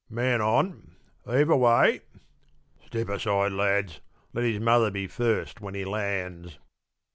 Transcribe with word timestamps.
"Man 0.09 0.41
on! 0.41 0.95
heave 1.27 1.51
away!" 1.51 2.01
"Step 2.87 3.07
aside, 3.09 3.51
lads; 3.51 3.99
let 4.33 4.43
his 4.43 4.59
mother 4.59 4.89
be 4.89 5.05
first 5.05 5.61
when 5.61 5.75
he 5.75 5.85
lands." 5.85 6.57